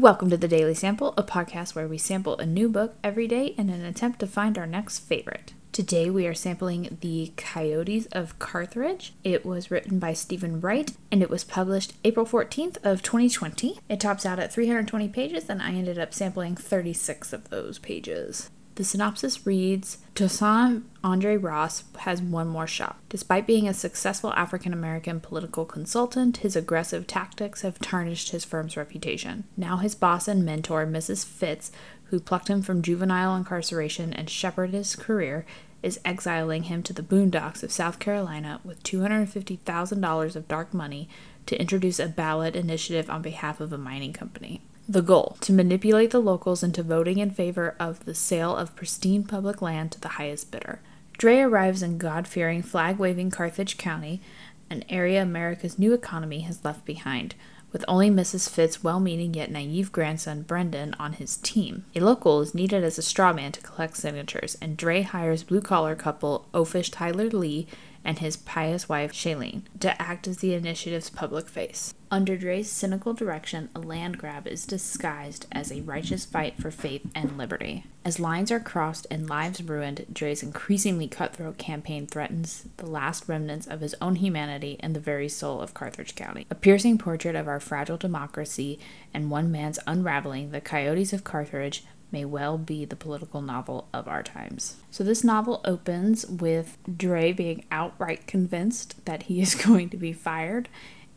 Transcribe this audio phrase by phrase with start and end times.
[0.00, 3.54] Welcome to the Daily Sample, a podcast where we sample a new book every day
[3.56, 5.54] in an attempt to find our next favorite.
[5.70, 9.14] Today we are sampling The Coyotes of Carthage.
[9.22, 13.78] It was written by Steven Wright and it was published April 14th of 2020.
[13.88, 18.50] It tops out at 320 pages and I ended up sampling 36 of those pages.
[18.76, 22.98] The synopsis reads Toussaint Andre Ross has one more shot.
[23.08, 28.76] Despite being a successful African American political consultant, his aggressive tactics have tarnished his firm's
[28.76, 29.44] reputation.
[29.56, 31.24] Now, his boss and mentor, Mrs.
[31.24, 31.70] Fitz,
[32.06, 35.46] who plucked him from juvenile incarceration and shepherded his career,
[35.84, 41.08] is exiling him to the boondocks of South Carolina with $250,000 of dark money
[41.46, 44.62] to introduce a ballot initiative on behalf of a mining company.
[44.86, 49.24] The goal to manipulate the locals into voting in favor of the sale of pristine
[49.24, 50.80] public land to the highest bidder.
[51.16, 54.20] Dre arrives in God fearing, flag waving Carthage County,
[54.68, 57.34] an area America's new economy has left behind,
[57.72, 58.50] with only Mrs.
[58.50, 61.86] Fitz's well meaning yet naive grandson Brendan on his team.
[61.96, 65.62] A local is needed as a straw man to collect signatures, and Dre hires blue
[65.62, 67.66] collar couple Oafish Tyler Lee
[68.04, 71.94] and his pious wife, Shailene, to act as the initiative's public face.
[72.10, 77.06] Under Dre's cynical direction, a land grab is disguised as a righteous fight for faith
[77.14, 77.86] and liberty.
[78.04, 83.66] As lines are crossed and lives ruined, Dre's increasingly cutthroat campaign threatens the last remnants
[83.66, 86.46] of his own humanity and the very soul of Carthage County.
[86.50, 88.78] A piercing portrait of our fragile democracy
[89.12, 91.84] and one man's unraveling, the Coyotes of Carthage
[92.14, 94.76] may well be the political novel of our times.
[94.92, 100.12] So, this novel opens with Dre being outright convinced that he is going to be
[100.12, 100.68] fired,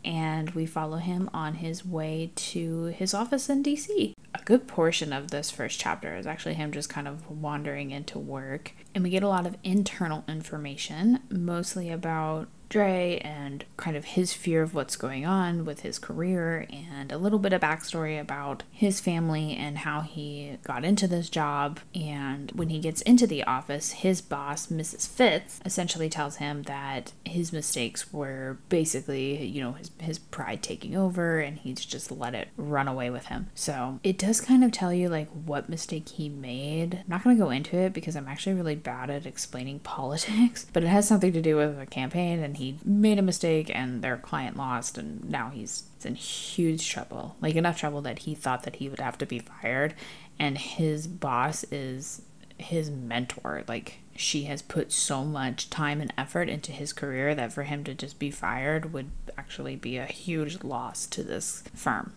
[0.04, 4.14] and we follow him on his way to his office in DC.
[4.34, 8.18] A good portion of this first chapter is actually him just kind of wandering into
[8.18, 14.06] work, and we get a lot of internal information, mostly about Dre and kind of
[14.06, 18.20] his fear of what's going on with his career and a little bit of backstory
[18.20, 21.80] about his family and how he got into this job.
[21.96, 25.08] And when he gets into the office, his boss, Mrs.
[25.08, 30.96] Fitz, essentially tells him that his mistakes were basically, you know, his, his pride taking
[30.96, 33.48] over and he's just let it run away with him.
[33.56, 36.96] So it does kind of tell you like what mistake he made.
[36.96, 40.66] I'm not going to go into it because I'm actually really bad at explaining politics,
[40.74, 44.02] but it has something to do with a campaign and he made a mistake and
[44.02, 47.36] their client lost and now he's in huge trouble.
[47.42, 49.94] Like enough trouble that he thought that he would have to be fired.
[50.40, 52.22] And his boss is
[52.58, 53.64] his mentor.
[53.68, 57.84] Like she has put so much time and effort into his career that for him
[57.86, 62.14] to just be fired would actually be a huge loss to this firm.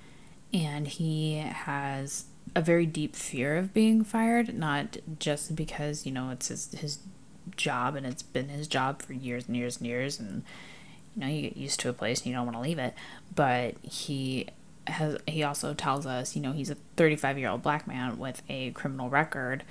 [0.52, 2.24] And he has
[2.54, 6.98] a very deep fear of being fired not just because you know it's his, his
[7.60, 10.42] job and it's been his job for years and years and years and
[11.14, 12.94] you know you get used to a place and you don't want to leave it.
[13.34, 14.48] But he
[14.86, 18.42] has he also tells us you know he's a 35 year old black man with
[18.48, 19.62] a criminal record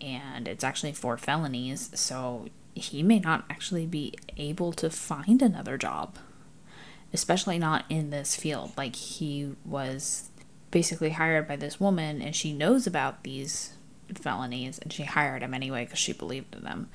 [0.00, 5.78] and it's actually four felonies so he may not actually be able to find another
[5.78, 6.18] job
[7.12, 8.72] especially not in this field.
[8.76, 10.30] Like he was
[10.70, 13.74] basically hired by this woman and she knows about these
[14.18, 16.88] felonies and she hired him anyway because she believed in them.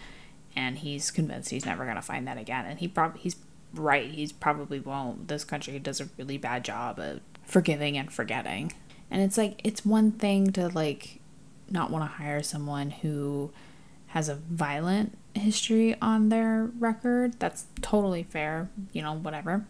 [0.55, 2.65] And he's convinced he's never to find that again.
[2.65, 3.35] And he probably he's
[3.73, 5.27] right he's probably won't.
[5.27, 8.73] This country does a really bad job of forgiving and forgetting.
[9.11, 11.19] And it's like it's one thing to like
[11.69, 13.51] not want to hire someone who
[14.07, 17.39] has a violent history on their record.
[17.39, 19.65] That's totally fair you know whatever.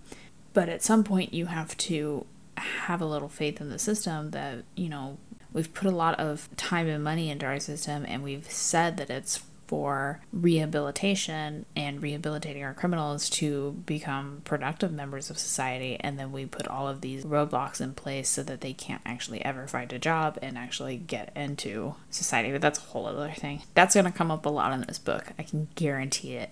[0.53, 2.25] But at some point you have to
[2.57, 5.17] have a little faith in the system that you know
[5.53, 9.09] We've put a lot of time and money into our system, and we've said that
[9.09, 15.97] it's for rehabilitation and rehabilitating our criminals to become productive members of society.
[15.99, 19.43] And then we put all of these roadblocks in place so that they can't actually
[19.43, 22.51] ever find a job and actually get into society.
[22.51, 23.63] But that's a whole other thing.
[23.73, 26.51] That's going to come up a lot in this book i can guarantee it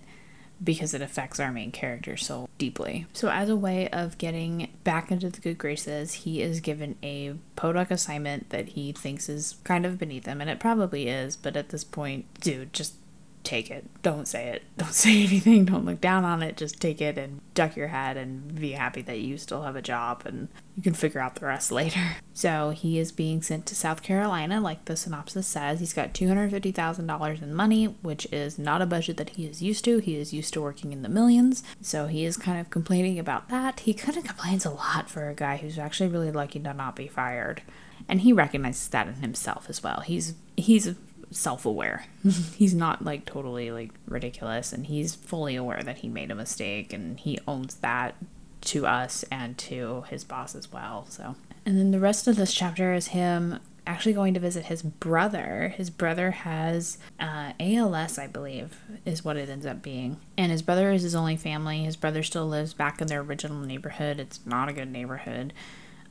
[0.64, 3.06] because it affects our main character so deeply.
[3.14, 7.36] So, as a way of getting back into the good graces, he is given a
[7.56, 11.58] podunk assignment that he thinks is kind of beneath him, and it probably is, but
[11.58, 12.96] at this point, dude, just
[13.46, 13.86] take it.
[14.02, 14.64] Don't say it.
[14.78, 15.66] Don't say anything.
[15.66, 16.58] Don't look down on it.
[16.58, 19.82] Just take it and duck your head and be happy that you still have a
[19.82, 22.18] job and you can figure out the rest later.
[22.34, 25.80] So he is being sent to South Carolina, like the synopsis says.
[25.80, 30.00] He's got $250,000 in money, which is not a budget that he is used to.
[30.00, 31.64] He is used to working in the millions.
[31.82, 33.82] So he is kind of complaining about that.
[33.82, 36.96] He kind of complains a lot for a guy who's actually really lucky to not
[36.96, 37.62] be fired.
[38.08, 40.02] And he recognizes that in himself as well.
[40.02, 40.96] He's he's
[41.32, 42.06] self-aware.
[42.56, 46.94] he's not like totally like ridiculous and he's fully aware that he made a mistake
[46.94, 48.16] and he owns that
[48.62, 51.06] to us and to his boss as well.
[51.10, 51.36] So
[51.66, 55.74] And then the rest of this chapter is him actually going to visit his brother.
[55.78, 60.18] His brother has uh, ALS, I believe, is what it ends up being.
[60.38, 61.84] And his brother is his only family.
[61.84, 64.20] His brother still lives back in their original neighborhood.
[64.20, 65.54] It's not a good neighborhood.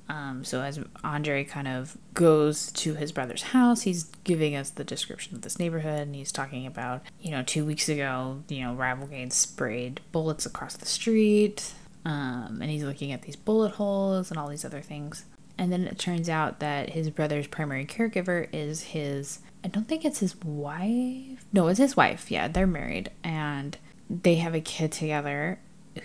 [0.08, 4.84] Um, so as Andre kind of goes to his brother's house, he's giving us the
[4.84, 8.74] description of this neighborhood, and he's talking about, you know, two weeks ago, you know,
[8.74, 11.72] rival gangs sprayed bullets across the street,
[12.04, 15.24] um, and he's looking at these bullet holes and all these other things.
[15.56, 20.04] And then it turns out that his brother's primary caregiver is his, I don't think
[20.04, 21.44] it's his wife.
[21.52, 22.30] No, it's his wife.
[22.30, 23.78] Yeah, they're married, and
[24.10, 25.60] they have a kid together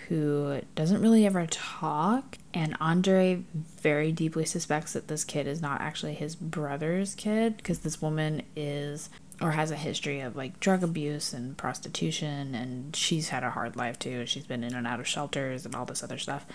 [0.08, 2.38] who doesn't really ever talk.
[2.52, 7.80] And Andre very deeply suspects that this kid is not actually his brother's kid because
[7.80, 9.10] this woman is
[9.40, 13.76] or has a history of like drug abuse and prostitution and she's had a hard
[13.76, 14.26] life too.
[14.26, 16.46] She's been in and out of shelters and all this other stuff.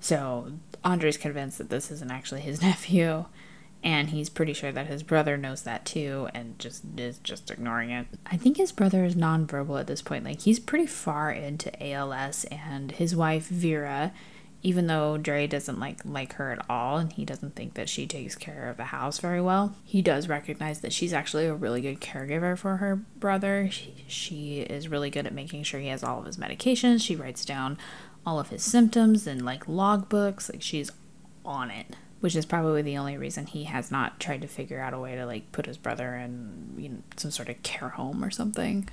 [0.00, 0.52] So
[0.84, 3.24] Andre's convinced that this isn't actually his nephew
[3.84, 7.90] and he's pretty sure that his brother knows that too and just is just ignoring
[7.90, 8.06] it.
[8.24, 10.24] I think his brother is nonverbal at this point.
[10.24, 14.14] Like he's pretty far into ALS and his wife Vera,
[14.62, 18.06] even though Dre doesn't like like her at all and he doesn't think that she
[18.06, 21.82] takes care of the house very well, he does recognize that she's actually a really
[21.82, 23.68] good caregiver for her brother.
[23.70, 27.02] She, she is really good at making sure he has all of his medications.
[27.02, 27.76] She writes down
[28.24, 30.50] all of his symptoms and like logbooks.
[30.50, 30.90] Like she's
[31.44, 34.94] on it which is probably the only reason he has not tried to figure out
[34.94, 38.24] a way to like put his brother in you know, some sort of care home
[38.24, 38.88] or something.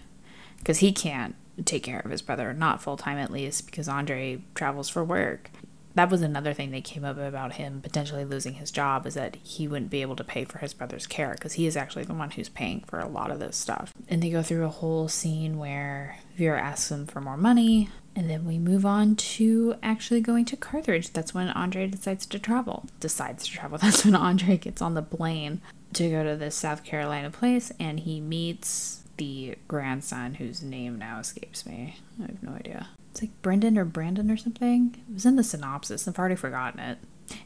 [0.57, 1.35] Because he can't
[1.65, 5.49] take care of his brother not full time at least because andre travels for work.
[5.93, 9.35] That was another thing that came up about him potentially losing his job is that
[9.43, 12.13] he wouldn't be able to pay for his brother's care because he is actually the
[12.13, 13.93] one who's paying for a lot of this stuff.
[14.07, 18.27] And they go through a whole scene where vera asks him for more money and
[18.27, 21.13] then we move on to actually going to Carthage.
[21.13, 22.87] That's when Andre decides to travel.
[22.99, 23.77] Decides to travel.
[23.81, 25.61] That's when Andre gets on the plane
[25.93, 31.19] to go to this South Carolina place and he meets the grandson whose name now
[31.19, 31.97] escapes me.
[32.19, 32.89] I have no idea.
[33.11, 34.95] It's like Brendan or Brandon or something.
[35.07, 36.07] It was in the synopsis.
[36.07, 36.97] I've already forgotten it.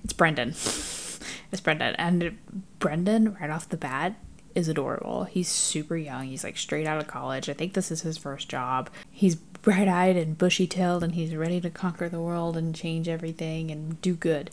[0.06, 0.50] It's Brendan.
[1.52, 1.96] it's Brendan.
[1.96, 2.38] And
[2.80, 4.16] Brendan, right off the bat,
[4.56, 5.26] is adorable.
[5.26, 6.24] He's super young.
[6.26, 7.50] He's like straight out of college.
[7.50, 8.90] I think this is his first job.
[9.12, 13.08] He's bright eyed and bushy tailed, and he's ready to conquer the world and change
[13.08, 14.50] everything and do good.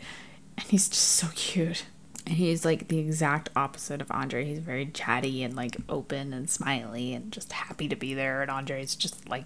[0.59, 1.85] And he's just so cute.
[2.27, 4.45] And he's like the exact opposite of Andre.
[4.45, 8.43] He's very chatty and like open and smiley and just happy to be there.
[8.43, 9.45] And Andre's just like,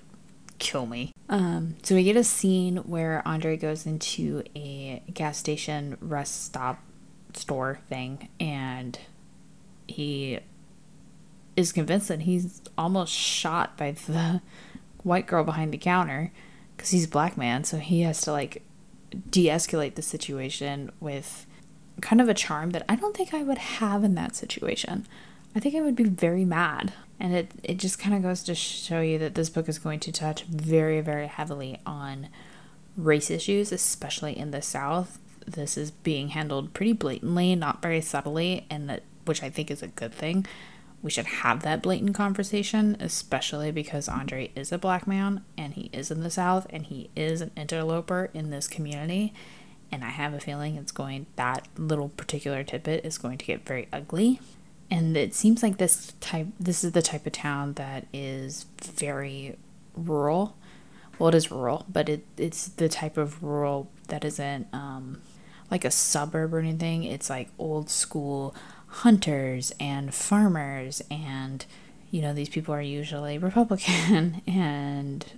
[0.58, 1.12] kill me.
[1.28, 6.82] Um, so we get a scene where Andre goes into a gas station rest stop
[7.34, 8.98] store thing and
[9.86, 10.40] he
[11.56, 14.42] is convinced that he's almost shot by the
[15.02, 16.32] white girl behind the counter
[16.76, 18.62] because he's a black man, so he has to like
[19.30, 21.46] de-escalate the situation with
[22.00, 25.06] kind of a charm that I don't think I would have in that situation.
[25.54, 26.92] I think I would be very mad.
[27.18, 30.00] And it, it just kind of goes to show you that this book is going
[30.00, 32.28] to touch very, very heavily on
[32.94, 35.18] race issues, especially in the South.
[35.46, 39.82] This is being handled pretty blatantly, not very subtly, and that which I think is
[39.82, 40.46] a good thing
[41.02, 45.90] we should have that blatant conversation, especially because Andre is a black man and he
[45.92, 49.32] is in the South and he is an interloper in this community.
[49.92, 53.64] And I have a feeling it's going, that little particular tidbit is going to get
[53.64, 54.40] very ugly.
[54.90, 59.56] And it seems like this type, this is the type of town that is very
[59.94, 60.56] rural.
[61.18, 65.22] Well, it is rural, but it, it's the type of rural that isn't um,
[65.70, 67.04] like a suburb or anything.
[67.04, 68.54] It's like old school
[69.00, 71.66] hunters and farmers and
[72.10, 75.32] you know these people are usually republican and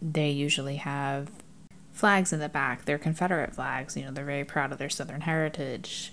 [0.00, 1.30] they usually have
[1.94, 2.84] flags in the back.
[2.84, 6.12] They're confederate flags you know they're very proud of their southern heritage.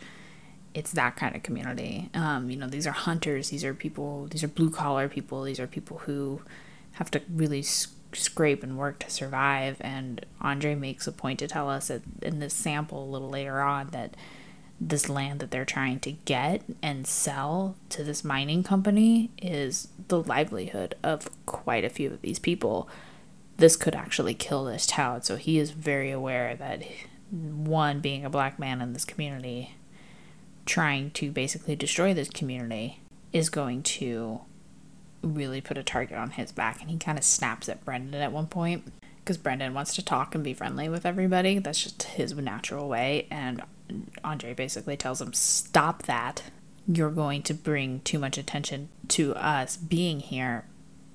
[0.74, 2.10] It's that kind of community.
[2.14, 3.50] Um, you know these are hunters.
[3.50, 5.44] These are people these are blue collar people.
[5.44, 6.42] These are people who
[6.94, 9.78] have to really scrape and work to survive.
[9.82, 13.88] And andre makes a point to tell us in this sample a little later on
[13.88, 14.16] that
[14.84, 20.22] this land that they're trying to get and sell to this mining company is the
[20.24, 22.90] livelihood of quite a few of these people.
[23.58, 25.22] This could actually kill this town.
[25.22, 26.82] So he is very aware that
[27.30, 29.76] one, being a black man in this community,
[30.66, 34.42] trying to basically destroy this community is going to
[35.22, 36.82] really put a target on his back.
[36.82, 38.92] And he kind of snaps at Brendan at one point
[39.24, 41.60] because Brendan wants to talk and be friendly with everybody.
[41.60, 43.28] That's just his natural way.
[43.30, 43.62] And
[44.24, 46.44] Andre basically tells him, Stop that.
[46.88, 50.66] You're going to bring too much attention to us being here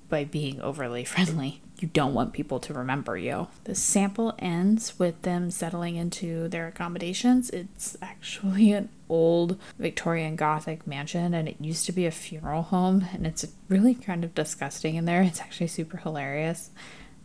[0.09, 1.61] by being overly friendly.
[1.79, 3.47] you don't want people to remember you.
[3.65, 7.49] The sample ends with them settling into their accommodations.
[7.51, 13.05] It's actually an old Victorian Gothic mansion and it used to be a funeral home
[13.13, 15.21] and it's really kind of disgusting in there.
[15.21, 16.71] It's actually super hilarious.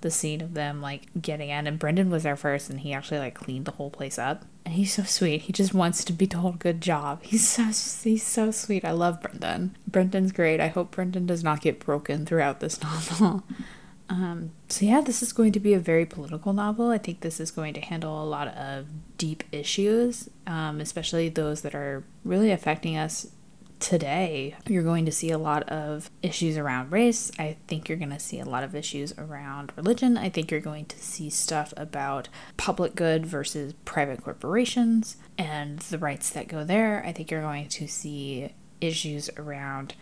[0.03, 3.21] The scene of them like getting in and Brendan was there first and he actually
[3.21, 4.45] like cleaned the whole place up.
[4.65, 5.43] And he's so sweet.
[5.43, 7.21] He just wants to be told good job.
[7.25, 7.65] He's so
[8.09, 8.85] he's so sweet.
[8.85, 9.77] I love Brendan.
[9.89, 10.61] Brendan's great.
[10.61, 13.43] I hope Brendan does not get broken throughout this novel.
[14.09, 16.91] Um, so, yeah, this is going to be a very political novel.
[16.91, 21.63] I think this is going to handle a lot of deep issues, um, especially those
[21.63, 23.27] that are really affecting us
[23.83, 24.57] today.
[24.67, 27.31] You're going to see a lot of issues around race.
[27.39, 30.17] I think you're going to see a lot of issues around religion.
[30.17, 35.99] I think you're going to see stuff about public good versus private corporations and the
[35.99, 37.05] rights that go there.
[37.05, 39.95] I think you're going to see issues around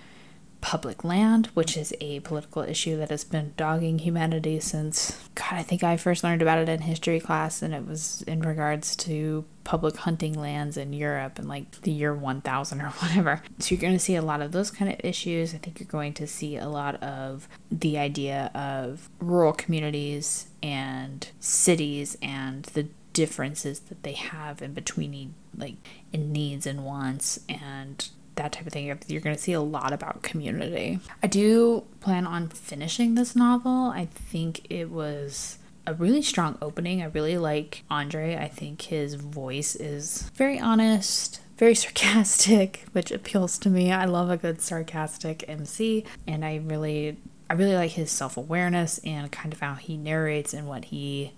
[0.60, 5.62] public land, which is a political issue that has been dogging humanity since, God, I
[5.62, 9.44] think I first learned about it in history class, and it was in regards to
[9.64, 13.42] public hunting lands in Europe in like the year 1000 or whatever.
[13.58, 15.54] So you're going to see a lot of those kind of issues.
[15.54, 21.28] I think you're going to see a lot of the idea of rural communities and
[21.40, 25.74] cities and the differences that they have in between like
[26.12, 28.08] in needs and wants and
[28.40, 28.86] that type of thing.
[28.86, 30.98] You're going to see a lot about community.
[31.22, 33.92] I do plan on finishing this novel.
[33.94, 37.02] I think it was a really strong opening.
[37.02, 38.36] I really like Andre.
[38.36, 43.92] I think his voice is very honest, very sarcastic, which appeals to me.
[43.92, 47.18] I love a good sarcastic MC, and I really
[47.48, 51.32] I really like his self-awareness and kind of how he narrates and what he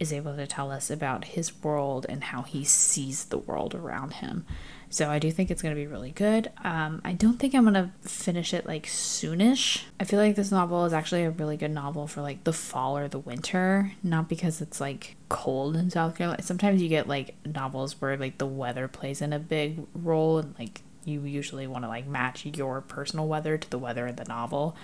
[0.00, 4.14] is able to tell us about his world and how he sees the world around
[4.14, 4.44] him.
[4.88, 6.50] So I do think it's going to be really good.
[6.62, 9.82] Um, I don't think I'm going to finish it like soonish.
[9.98, 12.96] I feel like this novel is actually a really good novel for like the fall
[12.96, 16.42] or the winter, not because it's like cold in South Carolina.
[16.42, 20.54] Sometimes you get like novels where like the weather plays in a big role and
[20.58, 24.24] like you usually want to like match your personal weather to the weather in the
[24.24, 24.76] novel.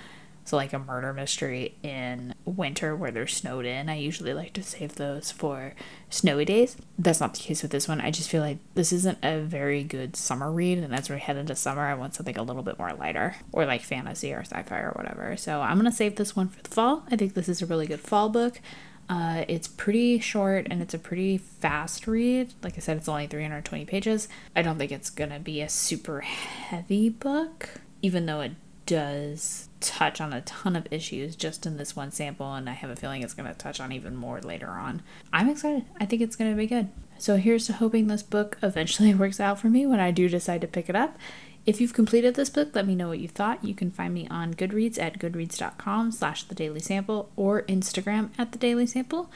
[0.45, 4.63] So, like a murder mystery in winter where they're snowed in, I usually like to
[4.63, 5.75] save those for
[6.11, 6.77] snowy days.
[6.99, 8.01] That's not the case with this one.
[8.01, 11.37] I just feel like this isn't a very good summer read, and as we head
[11.37, 14.63] into summer, I want something a little bit more lighter or like fantasy or sci
[14.65, 15.37] fi or whatever.
[15.37, 17.05] So, I'm gonna save this one for the fall.
[17.11, 18.61] I think this is a really good fall book.
[19.09, 22.53] Uh, it's pretty short and it's a pretty fast read.
[22.63, 24.29] Like I said, it's only 320 pages.
[24.57, 27.69] I don't think it's gonna be a super heavy book,
[28.01, 28.53] even though it
[28.87, 32.91] does touch on a ton of issues just in this one sample, and I have
[32.91, 35.03] a feeling it's going to touch on even more later on.
[35.33, 35.85] I'm excited.
[36.01, 36.89] I think it's going to be good.
[37.19, 40.61] So here's to hoping this book eventually works out for me when I do decide
[40.63, 41.17] to pick it up.
[41.65, 43.65] If you've completed this book, let me know what you thought.
[43.65, 48.51] You can find me on Goodreads at goodreads.com slash the daily sample or Instagram at
[48.51, 49.31] the daily sample.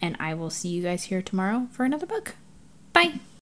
[0.00, 2.34] And I will see you guys here tomorrow for another book.
[2.92, 3.20] Bye!